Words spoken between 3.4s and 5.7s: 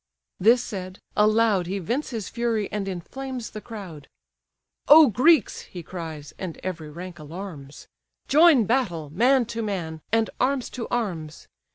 the crowd: "O Greeks!